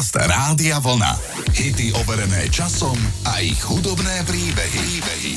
[0.00, 1.12] Podcast Rádia Vlna.
[1.52, 2.96] Hity overené časom
[3.28, 4.80] a ich hudobné príbehy.
[4.80, 5.32] príbehy.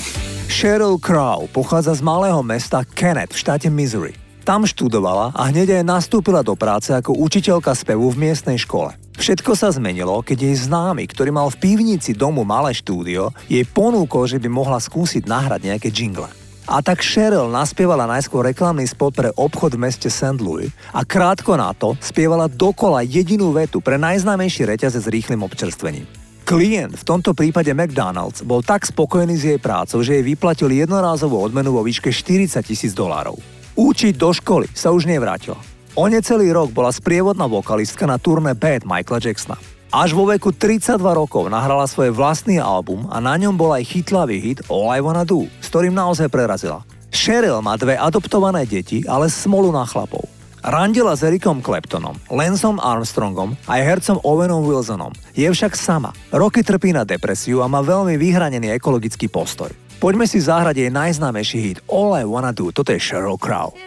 [0.48, 4.16] Sheryl Crow pochádza z malého mesta Kenneth v štáte Missouri.
[4.48, 8.96] Tam študovala a hneď aj nastúpila do práce ako učiteľka spevu v miestnej škole.
[9.20, 14.32] Všetko sa zmenilo, keď jej známy, ktorý mal v pivnici domu malé štúdio, jej ponúkol,
[14.32, 16.32] že by mohla skúsiť nahrať nejaké jingle.
[16.64, 20.40] A tak Cheryl naspievala najskôr reklamný spot pre obchod v meste St.
[20.40, 26.08] Louis a krátko na to spievala dokola jedinú vetu pre najznámejší reťaze s rýchlym občerstvením.
[26.44, 31.40] Klient, v tomto prípade McDonald's, bol tak spokojný s jej prácou, že jej vyplatil jednorázovú
[31.40, 33.40] odmenu vo výške 40 tisíc dolárov.
[33.76, 35.60] Učiť do školy sa už nevrátila.
[35.96, 39.73] O necelý rok bola sprievodná vokalistka na turné Bad Michaela Jacksona.
[39.94, 44.42] Až vo veku 32 rokov nahrala svoj vlastný album a na ňom bol aj chytlavý
[44.42, 46.82] hit All I Wanna Do, s ktorým naozaj prerazila.
[47.14, 50.26] Cheryl má dve adoptované deti, ale smolu na chlapov.
[50.66, 55.14] Randila s Ericom Claptonom, Lensom Armstrongom a hercom Owenom Wilsonom.
[55.38, 56.10] Je však sama.
[56.34, 59.70] Roky trpí na depresiu a má veľmi vyhranený ekologický postoj.
[60.02, 62.74] Poďme si zahrať jej najznámejší hit All I Wanna Do.
[62.74, 63.78] Toto je Sheryl Crow.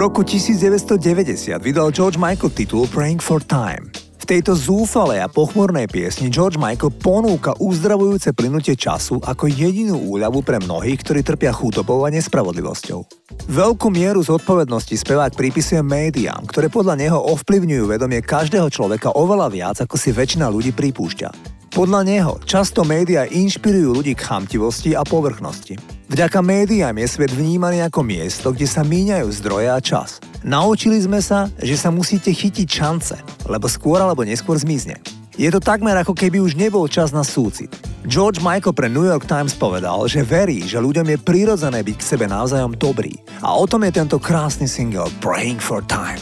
[0.00, 3.92] Roku 1990 vydal George Michael titul Praying for Time.
[3.92, 10.40] V tejto zúfalej a pochmurnej piesni George Michael ponúka uzdravujúce plynutie času ako jedinú úľavu
[10.40, 13.00] pre mnohých, ktorí trpia chutobou a nespravodlivosťou.
[13.52, 19.76] Veľkú mieru zodpovednosti spevák pripisuje médiám, ktoré podľa neho ovplyvňujú vedomie každého človeka oveľa viac,
[19.84, 21.28] ako si väčšina ľudí pripúšťa.
[21.76, 25.99] Podľa neho často médiá inšpirujú ľudí k chamtivosti a povrchnosti.
[26.10, 30.18] Vďaka médiám je svet vnímaný ako miesto, kde sa míňajú zdroje a čas.
[30.42, 33.14] Naučili sme sa, že sa musíte chytiť šance,
[33.46, 34.98] lebo skôr alebo neskôr zmizne.
[35.38, 37.70] Je to takmer ako keby už nebol čas na súcit.
[38.10, 42.02] George Michael pre New York Times povedal, že verí, že ľuďom je prirodzené byť k
[42.02, 43.14] sebe navzájom dobrý.
[43.46, 46.18] A o tom je tento krásny single Praying for Time.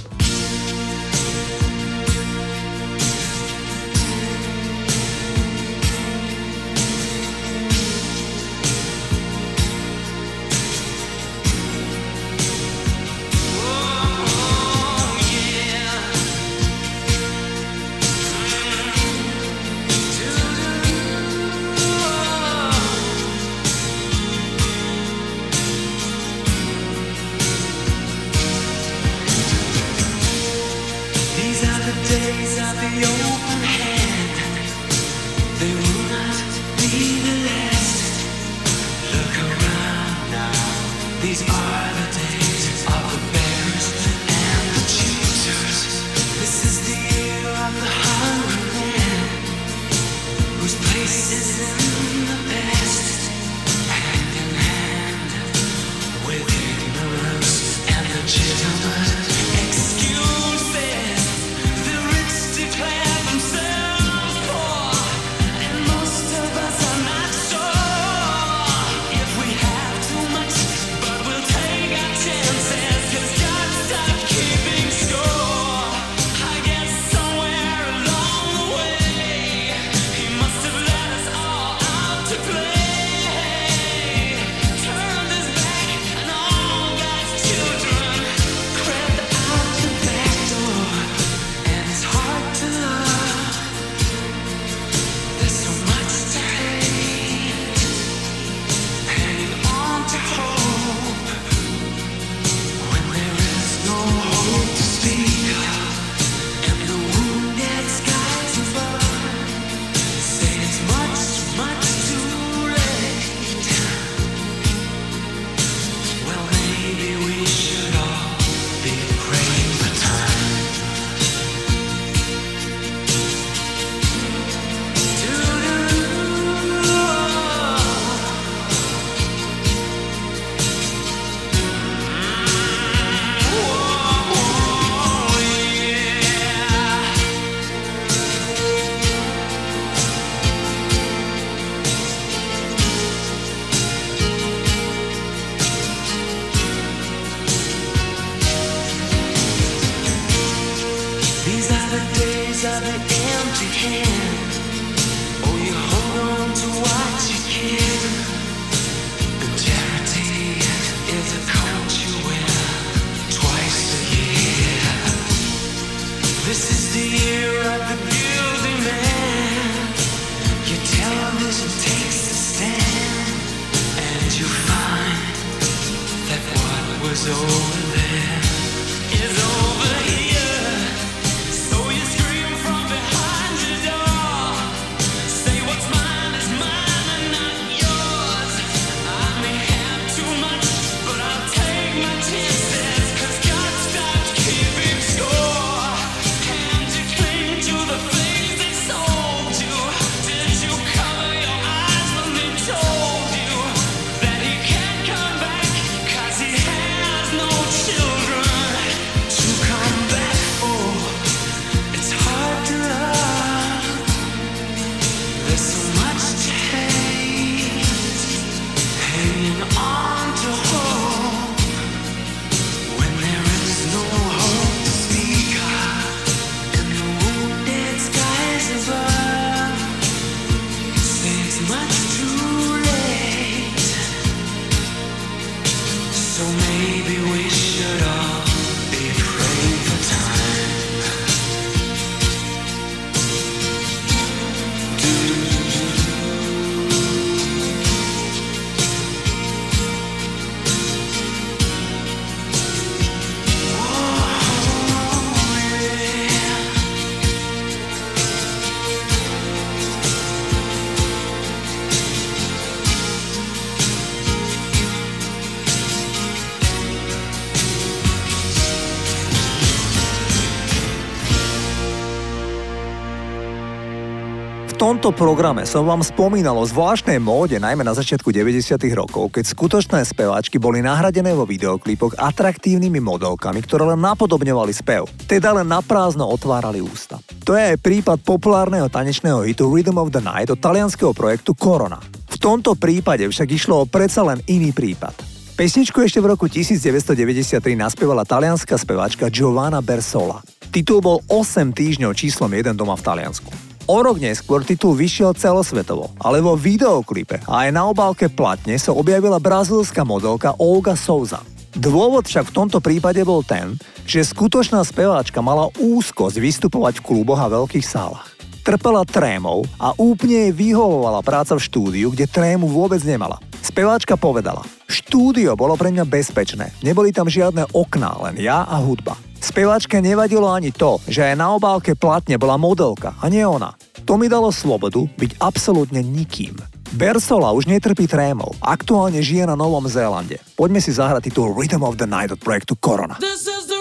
[274.78, 278.78] Tomto programe som vám spomínal o zvláštnej móde, najmä na začiatku 90.
[278.94, 285.58] rokov, keď skutočné speváčky boli nahradené vo videoklipoch atraktívnymi modelkami, ktoré len napodobňovali spev, teda
[285.58, 287.18] len naprázdno otvárali ústa.
[287.42, 291.99] To je aj prípad populárneho tanečného hitu Rhythm of the Night od talianského projektu Corona.
[292.30, 295.11] V tomto prípade však išlo o predsa len iný prípad.
[295.58, 300.38] Pesničku ešte v roku 1993 naspievala talianská speváčka Giovanna Bersola.
[300.70, 303.50] Titul bol 8 týždňov číslom 1 doma v Taliansku.
[303.88, 308.92] O rok neskôr titul vyšiel celosvetovo, ale vo videoklipe a aj na obálke platne sa
[308.92, 311.40] objavila brazilská modelka Olga Souza.
[311.73, 317.40] Dôvod však v tomto prípade bol ten, že skutočná speváčka mala úzkosť vystupovať v kluboch
[317.40, 318.28] a veľkých sálach.
[318.61, 323.40] Trpela trémou a úplne jej vyhovovala práca v štúdiu, kde trému vôbec nemala.
[323.64, 329.16] Speváčka povedala, štúdio bolo pre mňa bezpečné, neboli tam žiadne okná, len ja a hudba.
[329.38, 333.75] Speváčke nevadilo ani to, že aj na obálke platne bola modelka a nie ona.
[334.04, 336.59] To mi dalo slobodu byť absolútne nikým.
[336.97, 338.57] Bersola už netrpí trémov.
[338.64, 340.40] Aktuálne žije na Novom Zélande.
[340.57, 343.21] Poďme si zahrať titul Rhythm of the Night od projektu Corona.
[343.21, 343.78] This is the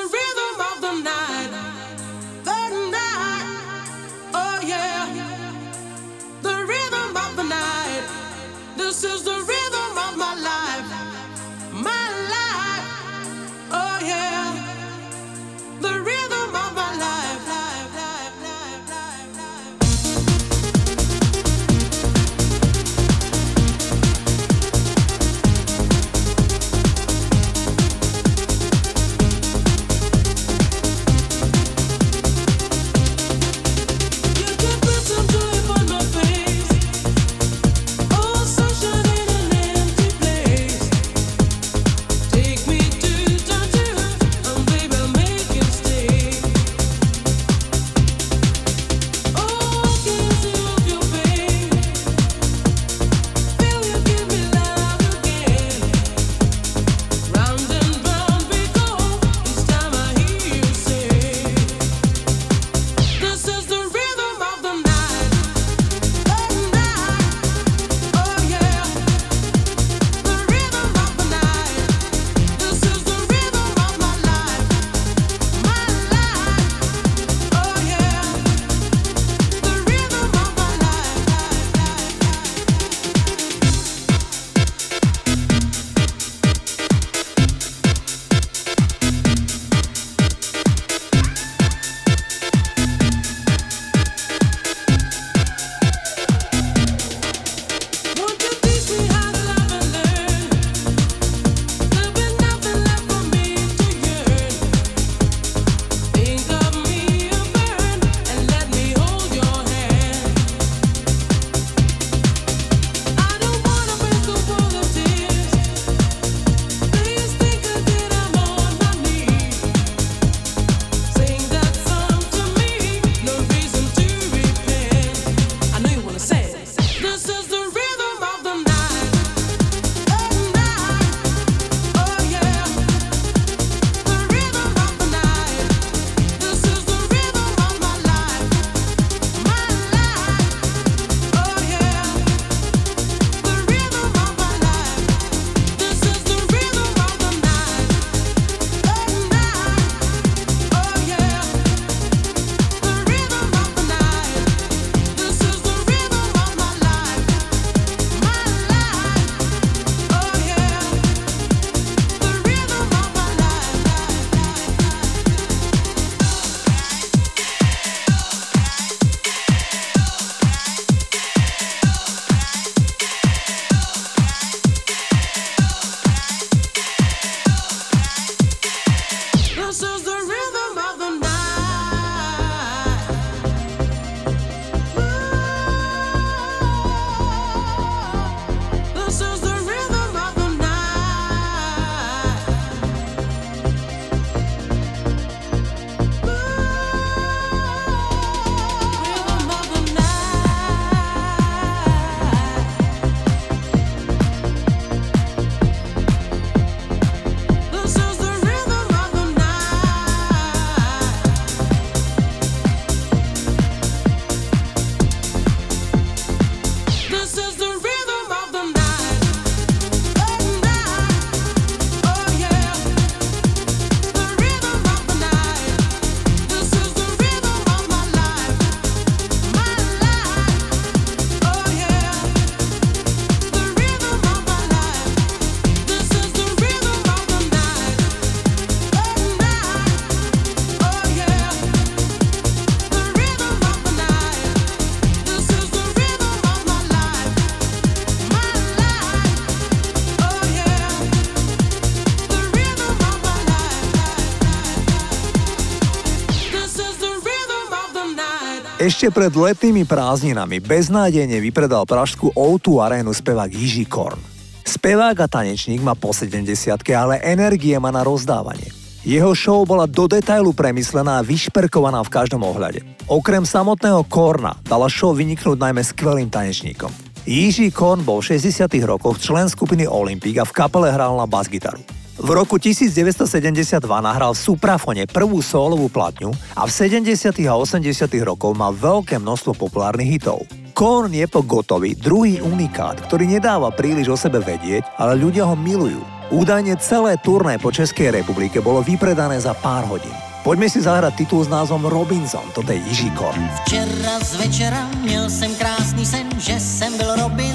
[258.88, 264.16] Ešte pred letnými prázdninami beznádejne vypredal pražskú O2 arénu spevák Jiži Korn.
[264.64, 266.48] Spevák a tanečník má po 70
[266.96, 268.72] ale energie má na rozdávanie.
[269.04, 272.88] Jeho show bola do detailu premyslená a vyšperkovaná v každom ohľade.
[273.12, 276.88] Okrem samotného Korna dala show vyniknúť najmä skvelým tanečníkom.
[277.28, 281.84] Jiří Korn bol v 60 rokoch člen skupiny Olympic a v kapele hral na basgitaru.
[282.18, 287.14] V roku 1972 nahral v Suprafone prvú solovú platňu a v 70.
[287.46, 287.86] a 80.
[288.26, 290.42] rokoch mal veľké množstvo populárnych hitov.
[290.74, 295.54] Korn je po Gotovi druhý unikát, ktorý nedáva príliš o sebe vedieť, ale ľudia ho
[295.54, 296.02] milujú.
[296.34, 300.14] Údajne celé turné po Českej republike bolo vypredané za pár hodín.
[300.42, 303.46] Poďme si zahrať titul s názvom Robinson, toto je Jiří Korn.
[303.62, 307.47] Včera z večera měl jsem krásný sen, že jsem byl Robinson.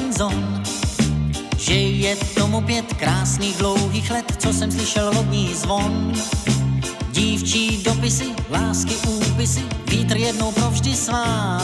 [1.72, 6.12] Že je tomu pět krásných dlouhých let, co jsem slyšel lodní zvon.
[7.11, 11.58] Dívčí dopisy, lásky, úpisy, vítr jednou provždy svá.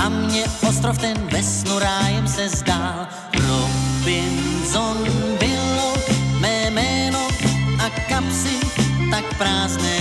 [0.00, 3.08] A mě ostrov ten ve snu rájem se zdál.
[3.48, 4.96] Robinson
[5.40, 5.94] bylo
[6.40, 7.28] mé jméno
[7.80, 8.60] a kapsy
[9.10, 9.97] tak prázdné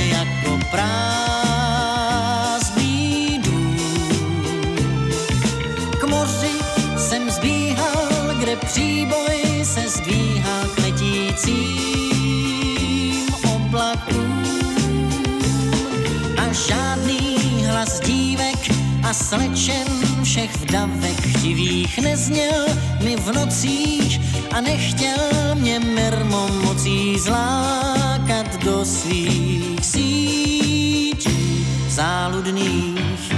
[19.08, 19.88] a slečen
[20.24, 22.66] všech vdavek chtivých nezněl
[23.04, 24.20] mi v nocích
[24.52, 33.34] a nechtěl mě mermo mocí zlákat do svých sítí záludných.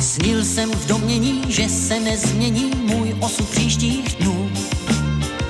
[0.00, 4.50] Snil jsem v domění, že se nezmění můj osud příštích dnů.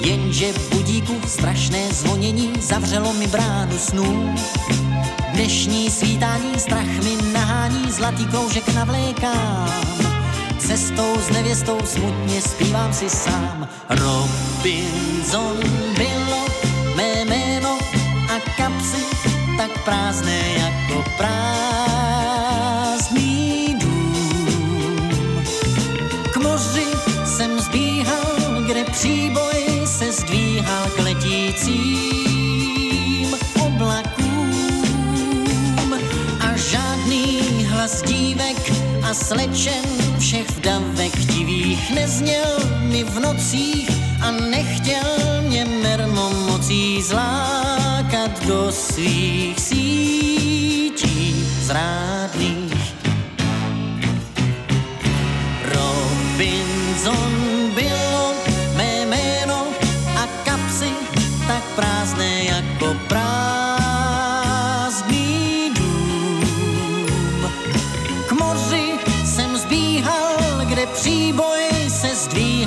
[0.01, 4.35] Jenže budíku strašné zvonění zavřelo mi bránu snů.
[5.33, 9.71] Dnešní svítání strach mi nahání, zlatý kroužek navlékám.
[10.59, 13.69] Cestou s nevěstou smutně zpívám si sám.
[13.89, 15.57] Robinson
[15.97, 16.40] bylo
[39.21, 39.85] slečen
[40.19, 49.61] všech vdavek divých nezněl mi v nocích a nechtěl mě mermo mocí zlákat do svých
[49.61, 52.95] sítí zrádných.
[55.65, 57.33] Robinson
[57.75, 58.35] bylo
[58.77, 59.67] mé jméno
[60.17, 60.91] a kapsy
[61.47, 63.70] tak prázdné jako prázdný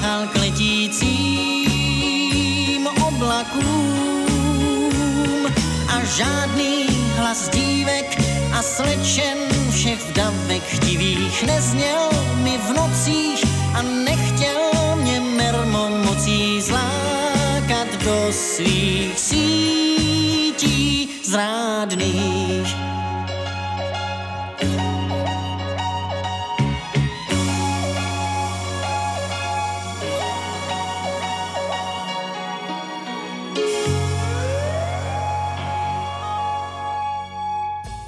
[0.03, 1.07] zdvíhal k letícím
[3.07, 4.67] oblakům.
[5.87, 8.21] A žádný hlas dívek
[8.53, 9.37] a slečen
[9.71, 12.09] všech vdavek chtivých nezněl
[12.43, 22.82] mi v nocích a nechtěl mě mermo mocí zlákat do svých sítí zrádných.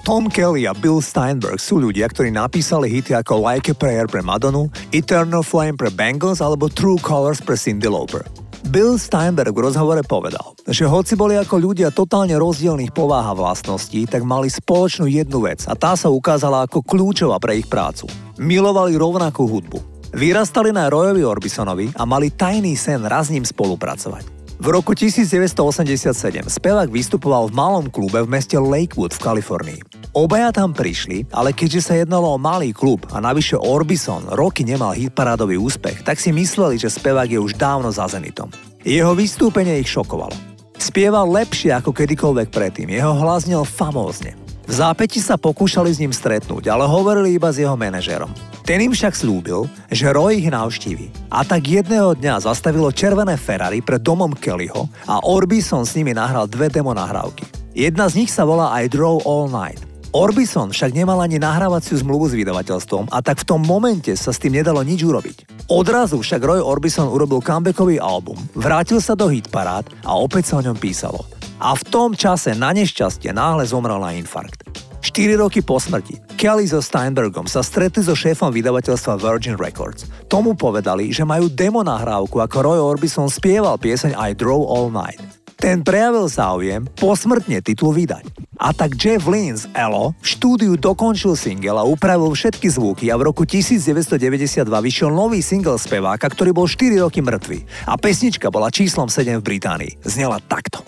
[0.06, 4.22] Tom Kelly a Bill Steinberg sú ľudia, ktorí napísali hity ako Like a Prayer pre
[4.22, 8.22] Madonu, Eternal Flame pre Bengals alebo True Colors pre Cindy Lauper.
[8.70, 14.06] Bill Steinberg v rozhovore povedal, že hoci boli ako ľudia totálne rozdielných pováh a vlastností,
[14.06, 18.06] tak mali spoločnú jednu vec a tá sa ukázala ako kľúčová pre ich prácu.
[18.38, 19.82] Milovali rovnakú hudbu.
[20.14, 24.45] Vyrastali na Royovi Orbisonovi a mali tajný sen raz ním spolupracovať.
[24.56, 29.80] V roku 1987 spevák vystupoval v malom klube v meste Lakewood v Kalifornii.
[30.16, 34.96] Obaja tam prišli, ale keďže sa jednalo o malý klub a navyše Orbison roky nemal
[34.96, 38.48] hitparádový úspech, tak si mysleli, že spevák je už dávno za Zenitom.
[38.80, 40.36] Jeho vystúpenie ich šokovalo.
[40.80, 44.45] Spieval lepšie ako kedykoľvek predtým, jeho hlas znel famózne.
[44.66, 48.34] V zápäti sa pokúšali s ním stretnúť, ale hovorili iba s jeho manažérom.
[48.66, 51.30] Ten im však slúbil, že Roy ich navštívi.
[51.30, 56.50] A tak jedného dňa zastavilo červené Ferrari pred domom Kellyho a Orbison s nimi nahral
[56.50, 57.46] dve demo nahrávky.
[57.78, 59.86] Jedna z nich sa volá I Draw All Night.
[60.16, 64.40] Orbison však nemal ani nahrávaciu zmluvu s vydavateľstvom a tak v tom momente sa s
[64.40, 65.68] tým nedalo nič urobiť.
[65.68, 70.66] Odrazu však Roy Orbison urobil comebackový album, vrátil sa do hitparád a opäť sa o
[70.66, 71.35] ňom písalo.
[71.60, 74.68] A v tom čase na nešťastie náhle zomrel na infarkt.
[75.06, 80.10] 4 roky po smrti Kelly so Steinbergom sa stretli so šéfom vydavateľstva Virgin Records.
[80.26, 85.22] Tomu povedali, že majú demo nahrávku, ako Roy Orbison spieval pieseň I Drove All Night.
[85.56, 88.28] Ten prejavil záujem posmrtne titul vydať.
[88.60, 93.16] A tak Jeff Lynne z Elo v štúdiu dokončil single a upravil všetky zvuky a
[93.16, 97.88] v roku 1992 vyšiel nový single speváka, ktorý bol 4 roky mŕtvy.
[97.88, 99.92] A pesnička bola číslom 7 v Británii.
[100.04, 100.84] Znela takto.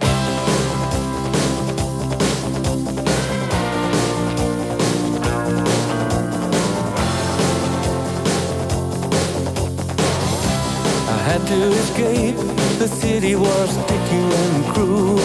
[11.48, 12.36] To escape.
[12.78, 15.18] The city was sticky and cruel.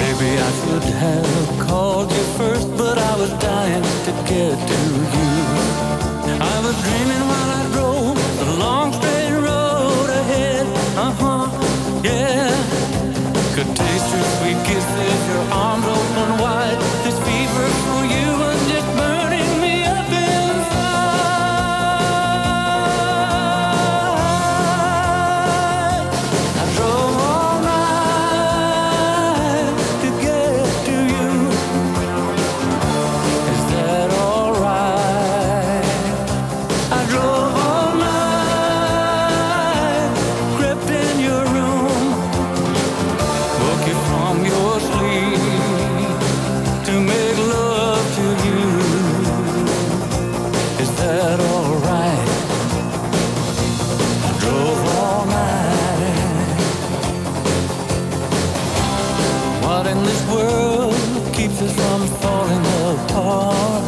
[0.00, 4.80] Maybe I should have called you first, but I was dying to get to
[5.14, 5.32] you.
[6.40, 10.66] I was dreaming while I drove the long straight road ahead.
[11.04, 11.44] Uh huh,
[12.02, 12.48] yeah.
[13.54, 16.17] Could taste your sweet kisses, your arms open
[61.88, 63.84] us falling apart?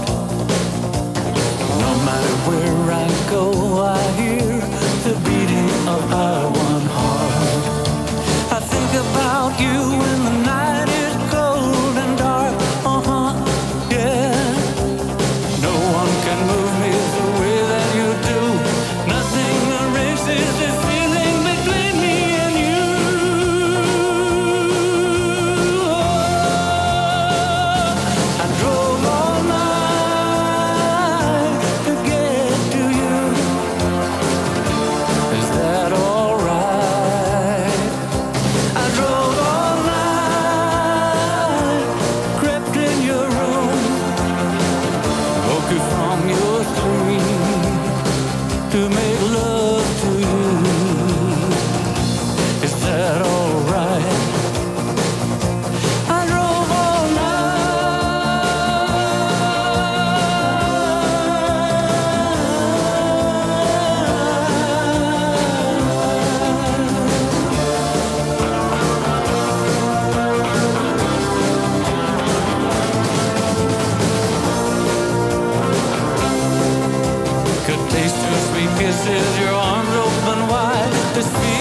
[1.85, 3.45] No matter where I go,
[3.83, 4.53] I hear
[5.07, 7.61] the beating of our one heart.
[8.57, 10.60] I think about you when the night
[77.91, 80.93] Taste your sweet kisses, your arms open wide.
[81.15, 81.60] This fever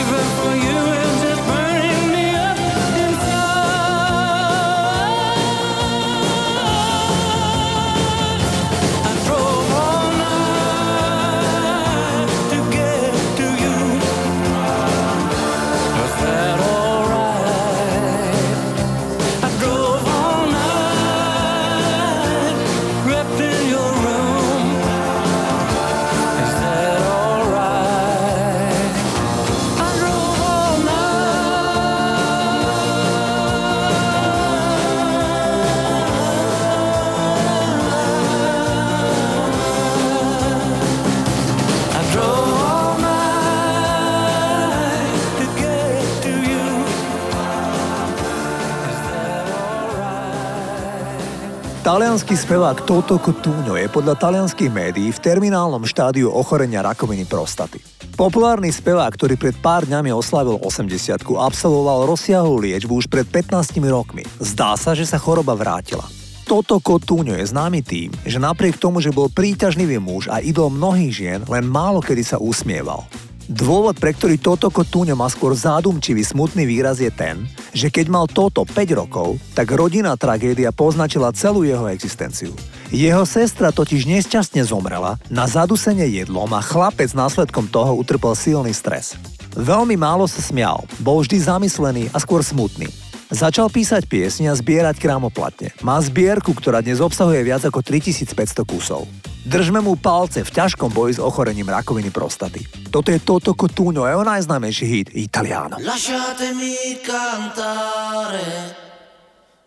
[52.19, 57.79] Talianský spevák Toto Cotugno je podľa talianských médií v terminálnom štádiu ochorenia rakoviny prostaty.
[58.19, 64.27] Populárny spevák, ktorý pred pár dňami oslavil 80 absolvoval rozsiahlú liečbu už pred 15 rokmi.
[64.35, 66.03] Zdá sa, že sa choroba vrátila.
[66.43, 71.13] Toto Cotugno je známy tým, že napriek tomu, že bol príťažlivý muž a idol mnohých
[71.15, 73.07] žien, len málo kedy sa usmieval.
[73.49, 78.29] Dôvod, pre ktorý Toto Cotugno má skôr zádumčivý smutný výraz je ten, že keď mal
[78.29, 82.53] Toto 5 rokov, tak rodinná tragédia poznačila celú jeho existenciu.
[82.93, 89.17] Jeho sestra totiž nešťastne zomrela na zadusenie jedlom a chlapec následkom toho utrpel silný stres.
[89.57, 92.85] Veľmi málo sa smial, bol vždy zamyslený a skôr smutný.
[93.33, 95.73] Začal písať piesne a zbierať krámoplatne.
[95.81, 99.09] Má zbierku, ktorá dnes obsahuje viac ako 3500 kusov.
[99.49, 102.61] Držme mu palce v ťažkom boji s ochorením rakoviny prostaty.
[102.93, 105.81] Toto je Toto Cotugno, jeho najznámejší hit Italiano.
[105.81, 108.77] Lasciatemi cantare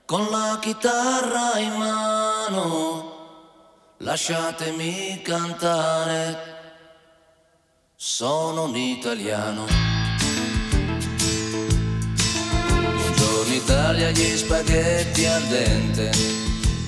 [0.07, 2.71] con la chitarra in mano,
[4.07, 6.39] lasciatemi cantare,
[7.99, 9.67] sono un italiano.
[12.71, 16.11] Buongiorno Italia, gli spaghetti al dente,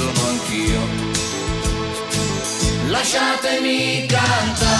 [0.00, 0.80] sono anch'io.
[2.88, 4.79] Lasciatemi cantare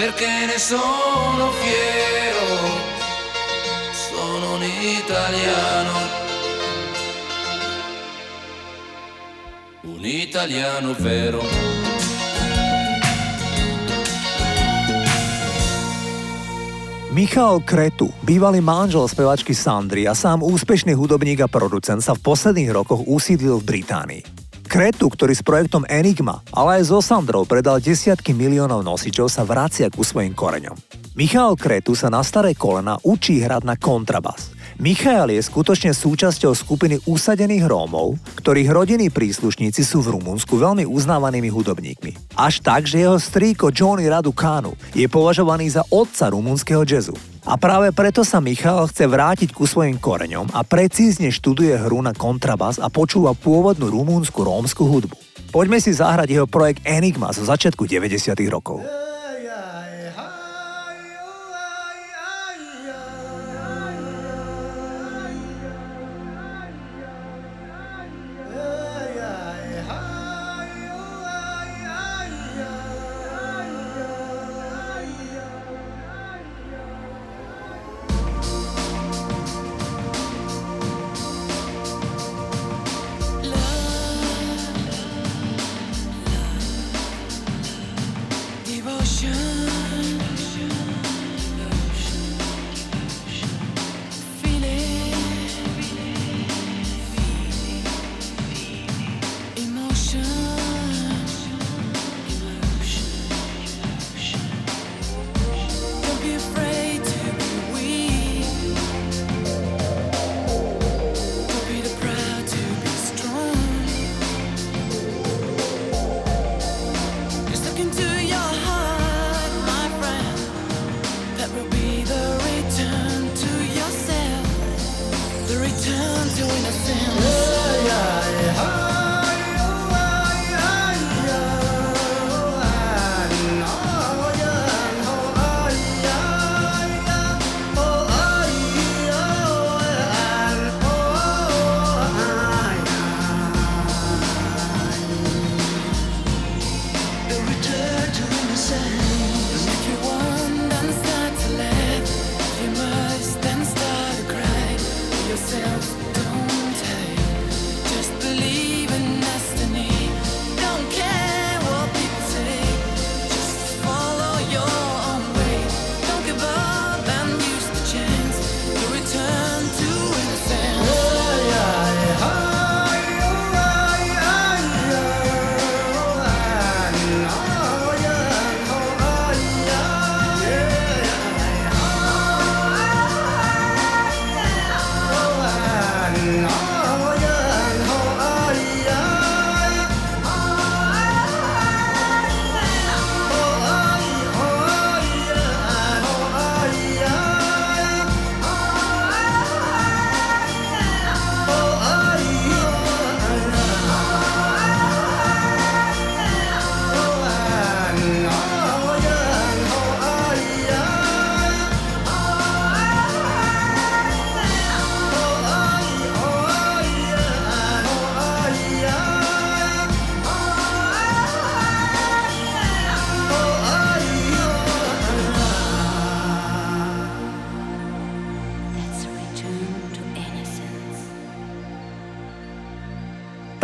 [0.00, 2.48] Perché ne sono fiero,
[3.92, 5.96] sono un italiano,
[9.82, 11.44] un italiano vero.
[17.12, 22.72] Michal Kretu, bývalý manžel spevačky Sandry a sám úspešný hudobník a producent sa v posledných
[22.72, 24.39] rokoch usídlil v Británii.
[24.70, 29.90] Kretu, ktorý s projektom Enigma, ale aj so Sandrou predal desiatky miliónov nosičov, sa vracia
[29.90, 30.78] ku svojim koreňom.
[31.18, 34.54] Michal Kretu sa na staré kolena učí hrať na kontrabas.
[34.78, 41.50] Michael je skutočne súčasťou skupiny usadených Rómov, ktorých rodinní príslušníci sú v Rumunsku veľmi uznávanými
[41.50, 42.38] hudobníkmi.
[42.38, 47.18] Až tak, že jeho strýko Johnny Radu Kánu je považovaný za otca rumunského jazzu.
[47.48, 52.12] A práve preto sa Michal chce vrátiť ku svojim koreňom a precízne študuje hru na
[52.12, 55.16] kontrabas a počúva pôvodnú rumúnsku rómsku hudbu.
[55.48, 58.36] Poďme si zahrať jeho projekt Enigma zo začiatku 90.
[58.52, 58.84] rokov.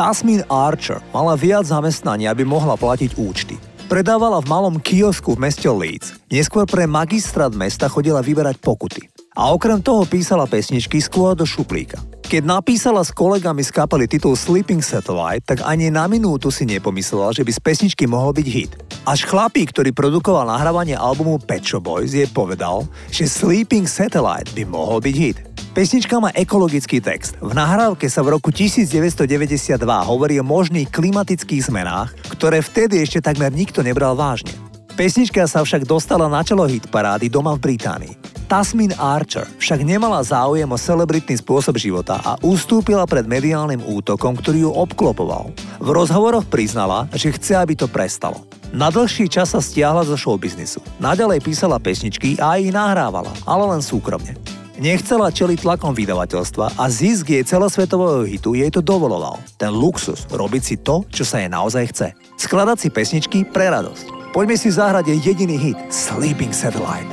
[0.06, 3.58] Tasmin Archer mala viac zamestnaní, aby mohla platiť účty.
[3.90, 6.22] Predávala v malom kiosku v meste Leeds.
[6.30, 9.10] Neskôr pre magistrát mesta chodila vyberať pokuty.
[9.34, 11.98] A okrem toho písala pesničky skôr do šuplíka.
[12.22, 17.34] Keď napísala s kolegami z kapely titul Sleeping Satellite, tak ani na minútu si nepomyslela,
[17.34, 18.85] že by z pesničky mohol byť hit.
[19.06, 24.98] Až chlapík, ktorý produkoval nahrávanie albumu Pet Boys, je povedal, že Sleeping Satellite by mohol
[24.98, 25.38] byť hit.
[25.78, 27.38] Pesnička má ekologický text.
[27.38, 33.54] V nahrávke sa v roku 1992 hovorí o možných klimatických zmenách, ktoré vtedy ešte takmer
[33.54, 34.50] nikto nebral vážne.
[34.98, 38.25] Pesnička sa však dostala na čelo hit parády doma v Británii.
[38.46, 44.70] Tasmin Archer však nemala záujem o celebritný spôsob života a ustúpila pred mediálnym útokom, ktorý
[44.70, 45.50] ju obklopoval.
[45.82, 48.46] V rozhovoroch priznala, že chce, aby to prestalo.
[48.70, 50.78] Na dlhší čas sa stiahla zo showbiznisu.
[51.02, 54.38] Naďalej písala pesničky a ich nahrávala, ale len súkromne.
[54.78, 59.42] Nechcela čeliť tlakom vydavateľstva a zisk jej celosvetového hitu jej to dovoloval.
[59.58, 62.08] Ten luxus, robiť si to, čo sa jej naozaj chce.
[62.38, 64.30] Skladať si pesničky pre radosť.
[64.36, 67.08] Poďme si zahrať jej jediný hit Sleeping Satellite.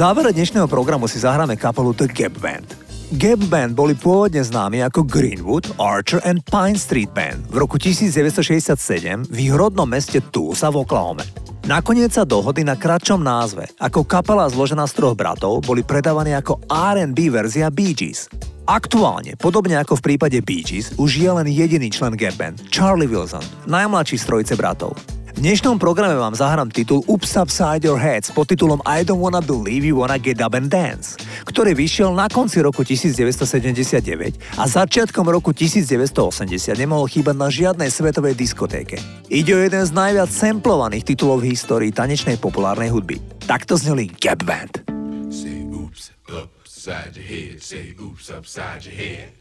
[0.00, 2.72] Závere dnešného programu si zahráme kapelu The Gap Band.
[3.20, 9.28] Gap Band boli pôvodne známi ako Greenwood, Archer and Pine Street Band v roku 1967
[9.28, 11.20] v ich rodnom meste Tulsa v Oklahome.
[11.68, 13.68] Nakoniec sa dohody na kratšom názve.
[13.76, 18.32] Ako kapela zložená z troch bratov boli predávaní ako R&B verzia Bee Gees.
[18.64, 23.04] Aktuálne, podobne ako v prípade Bee Gees, už je len jediný člen Gap Band, Charlie
[23.04, 24.96] Wilson, najmladší z trojice bratov.
[25.40, 29.40] V dnešnom programe vám zahrám titul Ups Upside Your Heads pod titulom I Don't Wanna
[29.40, 31.16] Believe You Wanna Get Up and Dance,
[31.48, 38.36] ktorý vyšiel na konci roku 1979 a začiatkom roku 1980 nemohol chýbať na žiadnej svetovej
[38.36, 39.00] diskotéke.
[39.32, 43.16] Ide o jeden z najviac samplovaných titulov v histórii tanečnej populárnej hudby.
[43.48, 44.84] Takto zneli Gap Band.
[45.32, 47.64] Say oops upside your head.
[47.64, 49.39] Say oops upside your head.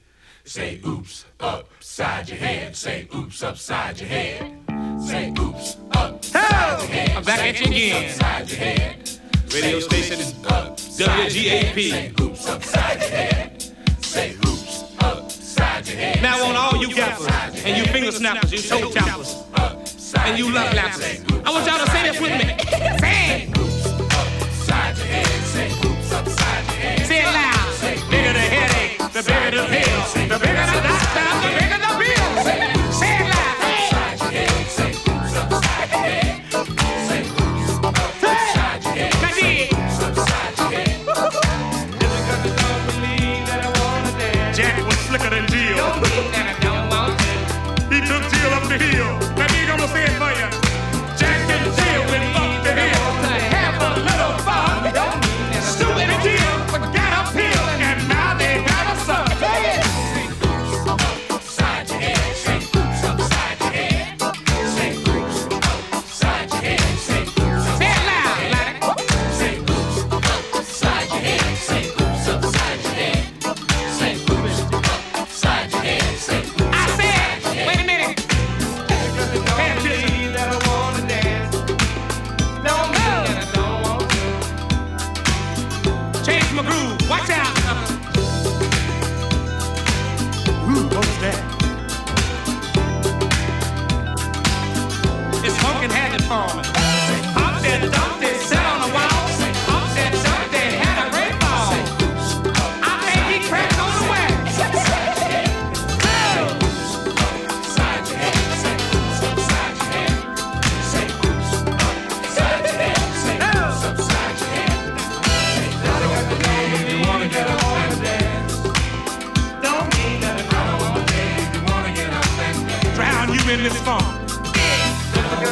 [0.49, 2.75] Say oops upside your head.
[2.75, 4.57] Say oops upside your head.
[4.99, 7.17] Say oops upside your head.
[7.17, 8.09] I'm back at you again.
[8.09, 9.09] Upside your head.
[9.53, 11.91] Radio station is WGAP.
[11.91, 13.63] Say oops upside your head.
[14.01, 16.23] Say oops upside your head.
[16.23, 17.27] Now on all you gappers
[17.63, 19.35] and you finger snappers, you toe tappers,
[20.17, 21.45] and you love lappers.
[21.45, 22.57] I want y'all to say this with me.
[22.97, 23.55] Say it.
[23.55, 25.27] Upside your head.
[25.45, 27.05] Say oops upside your head.
[27.05, 27.58] Say it loud.
[29.19, 30.29] The bigger the pill.
[30.29, 31.58] The bigger the doctor, the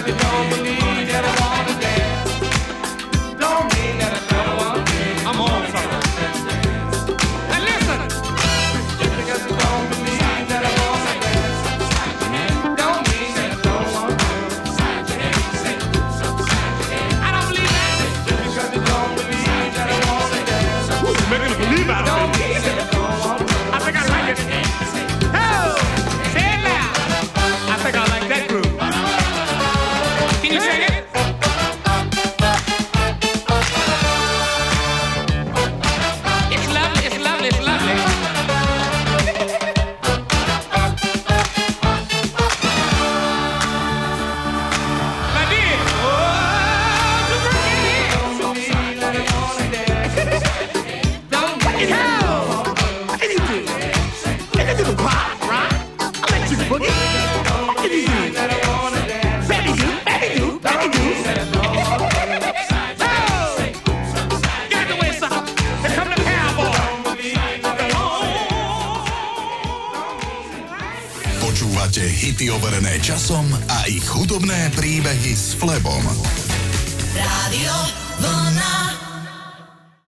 [0.08, 0.87] Because you don't believe